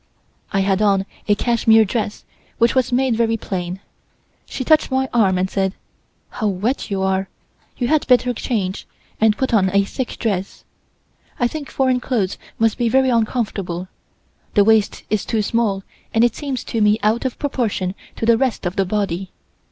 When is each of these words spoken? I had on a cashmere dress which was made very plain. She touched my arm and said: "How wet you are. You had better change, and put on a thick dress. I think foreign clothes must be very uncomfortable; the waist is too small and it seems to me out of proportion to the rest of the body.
I 0.51 0.61
had 0.61 0.81
on 0.81 1.05
a 1.27 1.35
cashmere 1.35 1.85
dress 1.85 2.25
which 2.57 2.73
was 2.73 2.91
made 2.91 3.15
very 3.15 3.37
plain. 3.37 3.81
She 4.47 4.63
touched 4.63 4.89
my 4.89 5.07
arm 5.13 5.37
and 5.37 5.47
said: 5.47 5.75
"How 6.31 6.47
wet 6.47 6.89
you 6.89 7.03
are. 7.03 7.29
You 7.77 7.87
had 7.87 8.07
better 8.07 8.33
change, 8.33 8.87
and 9.19 9.37
put 9.37 9.53
on 9.53 9.69
a 9.71 9.83
thick 9.83 10.17
dress. 10.17 10.63
I 11.39 11.47
think 11.47 11.69
foreign 11.69 11.99
clothes 11.99 12.39
must 12.57 12.79
be 12.79 12.89
very 12.89 13.09
uncomfortable; 13.09 13.89
the 14.55 14.63
waist 14.63 15.03
is 15.11 15.23
too 15.23 15.43
small 15.43 15.83
and 16.15 16.23
it 16.23 16.35
seems 16.35 16.63
to 16.63 16.81
me 16.81 16.97
out 17.03 17.23
of 17.23 17.37
proportion 17.37 17.93
to 18.15 18.25
the 18.25 18.39
rest 18.39 18.65
of 18.65 18.77
the 18.77 18.85
body. 18.85 19.29